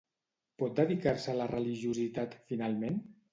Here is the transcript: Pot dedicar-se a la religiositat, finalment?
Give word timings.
Pot 0.61 0.71
dedicar-se 0.79 1.29
a 1.33 1.35
la 1.41 1.47
religiositat, 1.51 2.35
finalment? 2.55 2.99